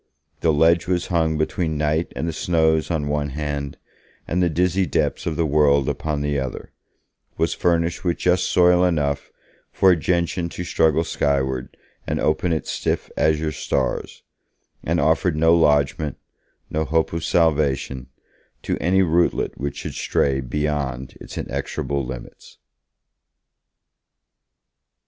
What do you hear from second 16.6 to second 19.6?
no hope of salvation, to any rootlet